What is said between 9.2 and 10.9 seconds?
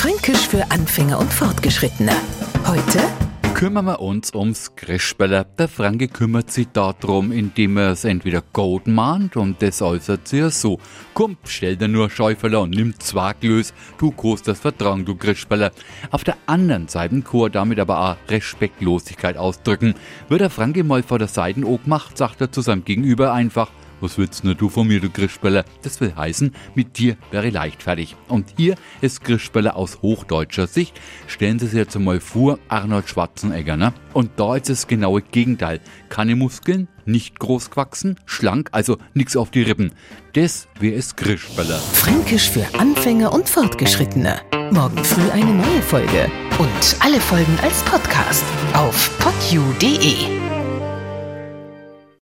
und das äußert sich so.